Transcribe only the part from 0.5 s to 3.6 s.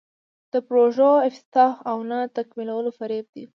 د پروژو افتتاح او نه تکمیلول فریب دی.